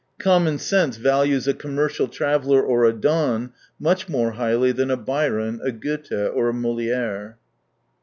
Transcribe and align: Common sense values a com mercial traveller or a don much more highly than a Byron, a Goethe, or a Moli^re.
Common 0.17 0.57
sense 0.57 0.97
values 0.97 1.47
a 1.47 1.53
com 1.53 1.75
mercial 1.77 2.09
traveller 2.11 2.59
or 2.63 2.85
a 2.85 2.91
don 2.91 3.53
much 3.79 4.09
more 4.09 4.31
highly 4.31 4.71
than 4.71 4.89
a 4.89 4.97
Byron, 4.97 5.61
a 5.63 5.71
Goethe, 5.71 6.31
or 6.33 6.49
a 6.49 6.53
Moli^re. 6.53 7.35